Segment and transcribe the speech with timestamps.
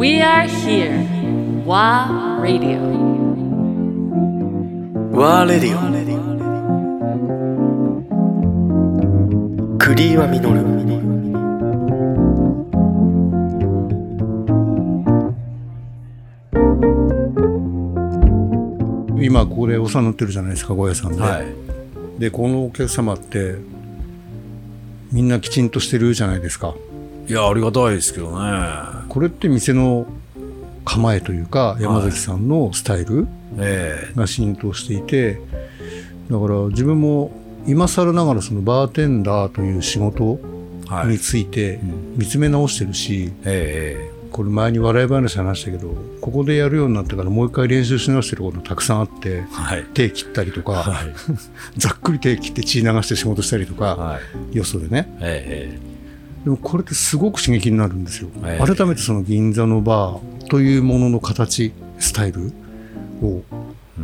[0.00, 0.96] We are here.
[1.66, 2.80] WA Radio.
[5.12, 5.80] ワーレディオ
[9.76, 10.60] クリーはミノル
[19.22, 21.20] 今ここでお世話になってるじゃないですか、ゴ屋さんで。
[21.20, 21.44] はい。
[22.18, 23.56] で、このお客様って、
[25.12, 26.74] みんなきちんとしてるじゃないですか。
[27.28, 28.99] いや、ありがたいですけどね。
[29.10, 30.06] これって店の
[30.86, 33.26] 構えというか、山崎さんのスタイル
[33.58, 35.40] えが浸透していて、
[36.30, 37.32] だから自分も
[37.66, 40.38] 今更ながらそのバーテンダーという仕事。
[41.06, 41.78] について
[42.16, 49.84] 見つめ直してるし、えこれ前に笑い話話したけど、ここでやるようになってからもう一回練習し直してることたくさんあってえ、はい。
[49.94, 51.12] 手切ったりとか、はい。
[51.78, 54.18] ざっくり手切って血流して仕事したりとか、は
[54.52, 54.56] い。
[54.56, 55.12] よそでね。
[55.20, 55.78] え
[56.44, 58.30] でもこれってすごく刺激になるんですよ。
[58.44, 62.52] ええ改めてその銀座のバーというものの形、スタイル
[63.22, 63.42] を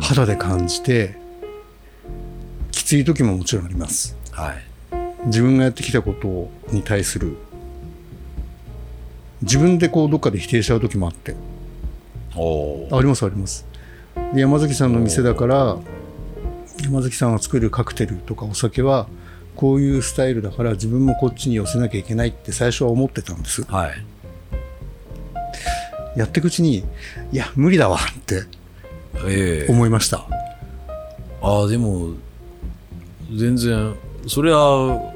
[0.00, 1.18] 肌で感じて、
[2.70, 4.16] きつい時ももちろんあります。
[4.32, 5.26] えはい。
[5.26, 7.36] 自分がやってきたことに対する、
[9.42, 11.36] 自分でこうどっかで否定しちゃう時もあって、
[12.34, 13.66] ありますあります。
[14.34, 15.76] で山崎さんの店だから、
[16.82, 19.06] 山崎さんが作るカクテルとかお酒は、
[19.56, 23.62] こういうスタイルだから自分もこっちに寄せなきゃいけないって最初は思ってたんです。
[23.64, 23.92] はい。
[26.16, 26.84] やっていくうちに、
[27.32, 28.44] いや、無理だわって
[29.26, 30.26] ええ思いました。
[31.40, 32.10] ああ、でも、
[33.34, 33.94] 全然、
[34.26, 35.12] それは、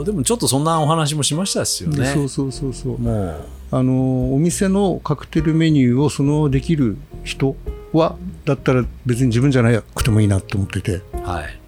[0.00, 2.06] うでもちょっとそんなお話もしましたですよね。
[2.06, 2.98] そうそうそうそう。
[2.98, 7.56] もう、あの、お店のカクテルメニューをそのできる人
[7.92, 11.58] は、だったら別に自分じゃなくてもいいなと思ってて、はい。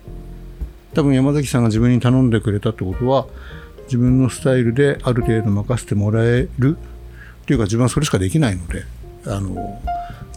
[0.98, 3.28] 多分山崎さんが自分に頼んでくれたってことは、
[3.84, 8.82] 自分のスタイルである程度任せてもらえるっていうか自分はそれしかできないので、
[9.24, 9.80] あの、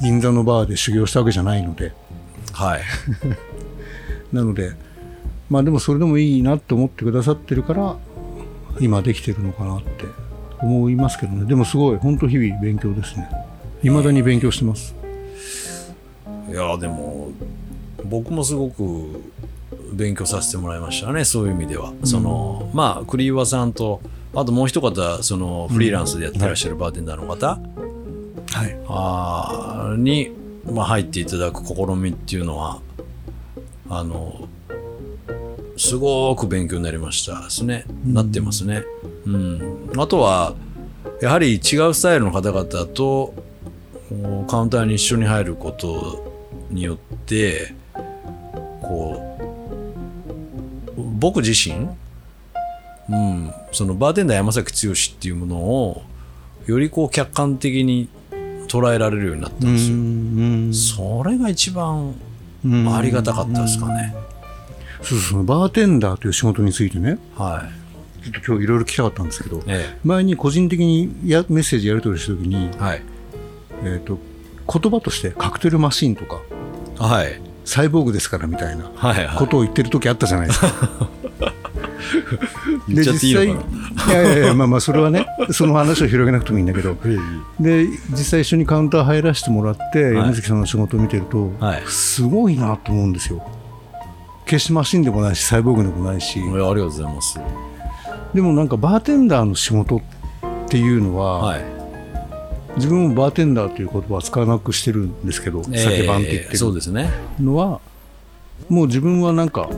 [0.04, 1.94] 銀座のバーで修行したわけじゃないので、
[2.54, 2.82] はい。
[4.32, 4.74] なので、
[5.50, 7.96] まあでもそれでもいいなって思ってくださってるから、
[8.80, 10.06] 今できてるのかなって
[10.60, 11.46] 思いますけどね。
[11.46, 13.28] でもすごい、本当日々勉強ですね。
[13.82, 14.94] 未だに勉強してます。
[16.48, 17.32] いや、でも、
[18.06, 19.22] 僕もすごく
[19.92, 21.94] 勉強させてもらいましたね、そういう意味では。
[22.04, 24.02] その、まあ、栗岩さんと、
[24.34, 27.60] あともう一方、その、フリーランスでやってらっしゃるバーテンダーの方、
[28.52, 28.80] はい。
[28.88, 30.32] あーに、
[30.72, 32.80] まあ、入っていただく試みっていうのは、
[33.90, 34.48] あの、
[35.78, 37.86] すごく勉強になりましたですね。
[38.06, 38.84] なってますね。
[39.26, 39.90] うん。
[39.98, 40.56] あとは、
[41.22, 43.34] やはり違うスタイルの方々と、
[44.48, 46.26] カウンターに一緒に入ること
[46.70, 47.74] によって、
[48.82, 49.31] こう、
[51.22, 51.88] 僕自身、
[53.08, 56.02] うん、そのバーテンダー山崎剛っていうものを、
[56.66, 58.10] よりこう客観的に
[58.68, 59.98] 捉えられるようになったんですよ。
[59.98, 62.16] うんそれが一番
[62.66, 64.16] うんありがたかったですかね。
[65.04, 67.70] そうそう、バーテンダーという仕事についてね、は
[68.24, 68.24] い。
[68.24, 72.84] ちょっと今日いろいろ聞きたかったんですけど、え前に個人的にやメッセージやり取りしたときに、え。
[72.84, 73.02] はい。
[73.84, 74.18] えっ、と、
[74.68, 76.42] 言葉としてカクテルマシンとか、
[76.98, 77.40] はい。
[77.66, 79.38] サイボーグですからみたいなはいはい。
[79.38, 81.10] ことを言ってる時あったじゃないですか。
[82.88, 83.68] 言っちゃっていいのかな？
[83.68, 86.96] で実際いやいやいや、まあまあ、それはね、 その話を広げなくてもいいんだけど、
[87.60, 93.42] で、実際一緒にカウンター入らせてもらって、山崎さんの仕事を見てると、はいすごいなと思うんですよ。
[94.46, 97.40] 決してマシンでもないし、サイボーグでもないし、ありがとうございます。
[98.34, 100.02] でもなんかバーテンダーの仕事っ
[100.68, 101.62] ていうのは、はい。
[102.78, 107.44] 自分もバーテンダーという言葉は使わなくしてるんですけど、酒番って言ってる。
[107.44, 107.82] のは、
[108.70, 109.70] もう自分はなんか、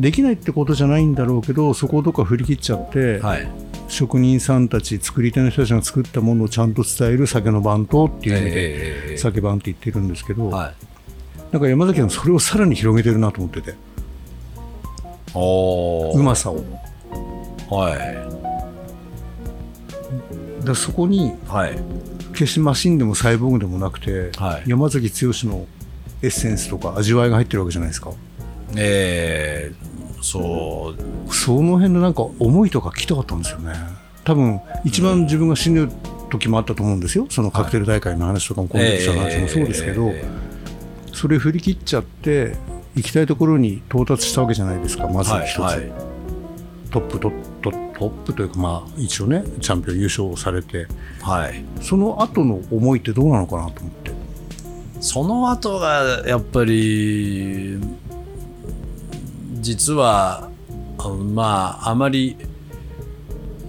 [0.00, 3.48] できないってことじゃないんだろうけど、そこをどっか振り切っちゃって、はい。
[3.88, 10.74] 職人さんたち、作り手の人たちが作ったものをちゃんと伝える酒の番頭っていう意味で、ええ酒番って言ってるんですけど、はい。
[11.52, 13.74] なんか山崎さんそれをさらに広げてるなと思ってて、
[15.34, 16.62] うまさを。
[17.70, 18.28] はい。
[20.64, 21.78] だそこに、はい。
[22.32, 25.66] 決してマシンでもサイボーグでもなくて、はい山崎剛の
[26.22, 28.10] エッセンスとか味わいが入ってるわけじゃないですか。
[28.76, 29.87] ええ
[30.20, 31.34] そう。
[31.34, 33.74] その辺のなんか思いとか聞きたかったんですよね。
[34.24, 35.90] 多分一番自分が死ぬ
[36.28, 37.26] 時もあったと思うんですよ。
[37.30, 40.24] そのカクテル大会の話とかもコンペティションの話もそうですけど、え
[41.12, 42.56] それ振り切っちゃって
[42.94, 45.08] 行きたいところに到達したわけじゃないですか。
[45.08, 45.92] まずはい一つ、はい。
[46.90, 47.32] トップト
[47.62, 50.86] トトップというかまあ一応ねチャンピオン優勝されて、
[51.22, 51.64] はい。
[51.80, 54.12] その後の思いってどうなのかなと思って。
[55.00, 57.78] その後がやっぱり
[59.60, 60.50] 実は
[61.32, 62.36] まああまり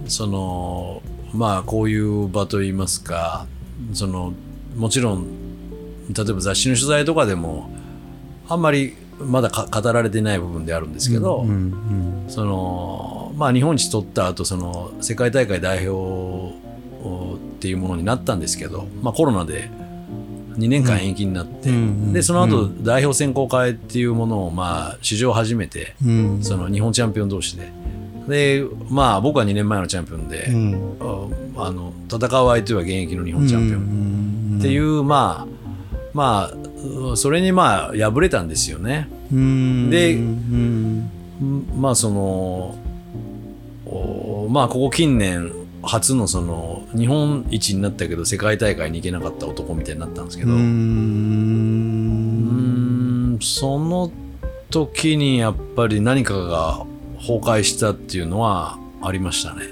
[0.06, 1.02] その
[1.32, 3.46] まあこういう場といいますか
[3.92, 4.32] その
[4.76, 5.26] もちろん
[6.12, 7.70] 例えば雑誌の取材とかでも
[8.48, 19.70] あんまりまだか語られてない部分であるんですけど、うんうんそのまあ日本一取った後その世界大会代表っていうものになったんですけど、まあ、コロナで
[20.56, 22.12] 2年間延期になって、うんうん。
[22.12, 26.42] でその後代表選考会っていうものをまあ史上初めてうん。
[26.42, 27.72] その日本チャンピオン同士で。
[28.28, 30.96] でまあ僕は2年前のチャンピオンで、うん。
[31.56, 34.58] ああの戦う相手は現役の日本チャンピオン。
[34.58, 35.60] っていう、まあ
[36.12, 36.50] ま
[37.12, 39.08] あそれにまあ敗れたんですよね。
[39.32, 39.90] うん。
[39.90, 41.10] でうん。
[41.76, 42.76] まあその
[43.86, 50.60] おまあここ近年初のその日本一になったけど世界大会に行けなかった男みたいになったんですけど、ううん
[53.40, 54.12] その
[54.70, 56.84] 時にやっぱり何かが
[57.18, 59.62] 崩壊したっていうのはありましたね。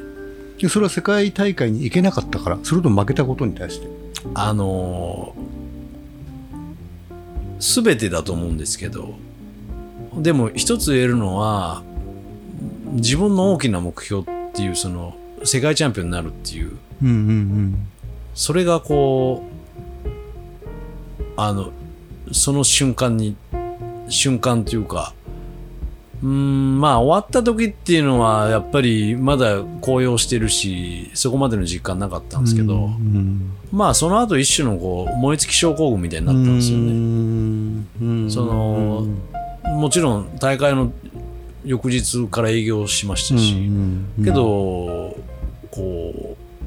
[0.59, 3.89] でそれは世界大会に行けなかったからそれとも負けたことに対して。
[4.35, 9.15] あのー、全てだと思うんですけど。
[10.17, 11.83] でも一つ言えるのは
[12.93, 16.77] 自分の大きな目標っていうその世界チャンピオンになるっていう。
[17.03, 17.89] うんうん
[18.35, 20.09] それがこう
[21.37, 21.73] あの
[22.31, 23.37] その瞬間に
[24.09, 25.13] 瞬間というか
[26.23, 38.25] うーんまあ終わった時っていうのはやっぱりまだ高揚してるしそこまでの実感なかったんですけど、うんまあその後一種のこう燃え尽き症候群みたいになったんですよね。
[38.25, 39.07] ねその
[39.65, 40.93] もちろん大会の
[41.65, 43.69] 翌日から営業しましたし、
[44.25, 45.08] けどこう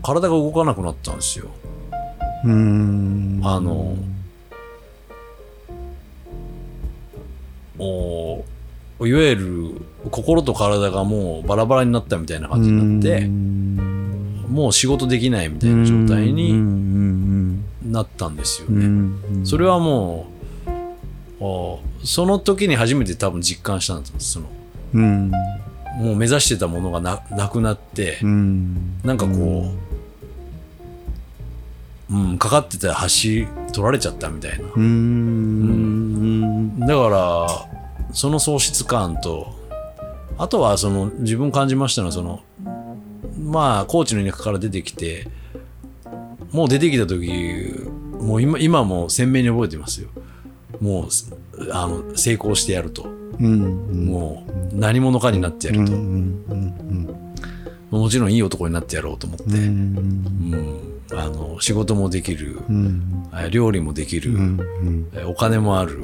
[0.01, 1.47] 体が動かなくなったんですよ。
[2.43, 3.41] うん。
[3.43, 3.95] あの
[7.77, 8.43] お
[9.07, 9.81] いわゆる
[10.11, 13.27] 心と体がもうバラバラになったみたいな感じになって、
[14.47, 16.53] もう仕事できないみたいな状態に
[17.83, 19.45] なったんですよね。
[19.45, 20.27] それはも
[21.39, 24.49] うおその時に初めて多分実感したんですその
[24.93, 25.31] うん。
[25.97, 28.99] もう目指してたものがななくなって、うん。
[29.03, 29.90] なんかこう、
[32.11, 34.65] うん、かかってた橋取られちゃったみたいな。
[34.75, 37.47] うんだから、
[38.13, 39.55] その喪失感と、
[40.37, 42.41] あとはその自分感じましたのは、その、
[43.39, 45.27] まあ、コーチの田舎から出てきて、
[46.51, 47.29] もう出てきた時、
[48.19, 50.09] もう今今も鮮明に覚えてますよ。
[50.81, 51.07] もう、
[51.71, 53.09] あの、成功してやると。
[53.39, 55.93] うんもう、何者かになってやると。
[55.93, 56.81] うん
[57.91, 59.51] もちろんいい男になってやろうと思って、うん。
[59.51, 61.17] うん。
[61.17, 63.29] あの仕事もできる、うん。
[63.35, 65.09] え料理もできる、うん。
[65.13, 66.01] えお金もある、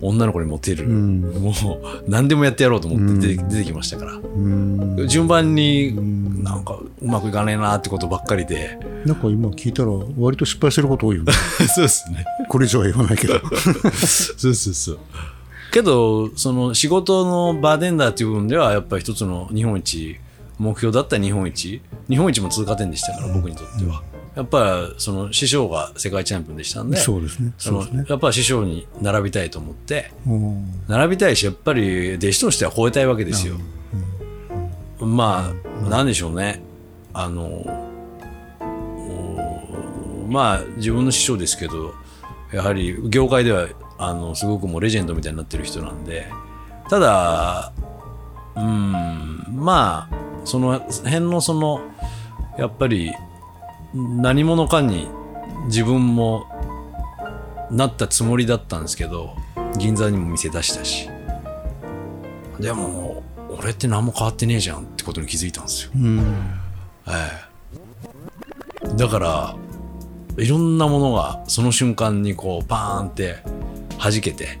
[0.00, 1.20] 女の子にモテる、ん。
[1.20, 5.06] もう何でもやってやろうと思って出て,、きましたから、うん。
[5.06, 11.32] 順番になんかうまくいかねえなってことばっかりで、なんか今聞いたら割と失敗すること多いよね。
[11.72, 12.24] そうですね。
[12.48, 13.34] これ以上は言わないけど。
[13.94, 14.98] そうそうそう
[15.72, 20.18] けどその仕事のバーテンダーっていう部分ではやっぱり一つの日本一
[20.62, 21.82] 目標だった日本一？
[22.08, 24.02] 日本一も通過点でしたから僕にとっては、
[24.36, 27.52] やっぱりその師匠が世界チャンピオンでしたんでそうですね。
[27.58, 28.06] そのそうですね。
[28.08, 30.84] やっぱり師匠に並びたいと思ってうん。
[30.86, 33.56] 並びたいしやっぱり弟子としては超えたいわけですよ、
[35.00, 35.52] ま
[35.84, 36.62] あなんでしょうね。
[37.12, 37.46] あの
[38.60, 41.92] おまあ自分の師匠ですけど
[42.52, 46.26] やはり業界ではあのすごくもうレジェンドみたいになってる人なんで
[46.88, 47.72] ただ
[48.56, 51.80] うんまあその辺のその
[52.58, 53.12] やっぱり
[53.94, 55.08] 何者かに
[55.66, 56.46] 自分も
[57.70, 59.36] なったつもりだったんですけど
[59.78, 61.08] 銀座にも店出したし。
[62.60, 63.22] でも
[63.58, 66.20] 俺って何も変わってねえじゃんってことに気づいたんですよ、うん。
[67.08, 67.10] え
[68.84, 69.56] え、だから
[70.38, 73.38] いろんなものがその瞬間にこうパーンって
[73.98, 74.58] 弾けて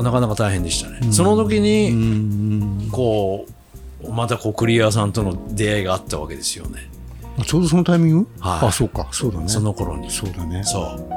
[0.00, 3.46] なかなか大変でしたね、その時うにんこ
[4.02, 6.90] うまたこうクリアさんとの出会いがあったわけですよね。
[7.38, 8.28] あちょうどそのタイミング？
[8.40, 8.68] はい。
[8.68, 9.08] あそうか。
[9.10, 9.48] そうだね。
[9.48, 10.10] その頃に。
[10.10, 10.62] そうだね。
[10.64, 11.08] そう。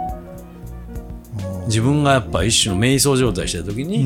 [1.67, 4.03] 自分がやっぱ一種の瞑想状態してた時うんうに、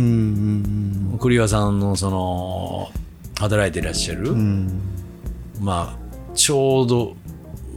[1.15, 2.89] んクリアさんのその
[3.37, 4.81] 働いていらっしゃる、うん。
[5.59, 7.15] まあちょうど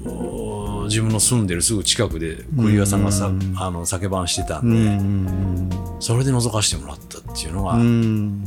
[0.08, 8.42] お自分の住んでるすぐ近くでクリアさんがさ、あの酒番してたうんんで、うんそれで覗かしてもらったっていうのが、うん。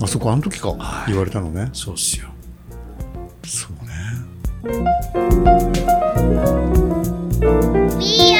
[0.00, 0.70] あそこあの時か。
[0.70, 1.12] はい。
[1.12, 1.70] 言われたのね。
[1.72, 2.26] そうっすよ。
[3.44, 3.92] そうね。
[8.00, 8.34] We